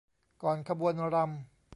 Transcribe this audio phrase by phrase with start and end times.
[0.43, 1.29] ก่อนขบวนรำ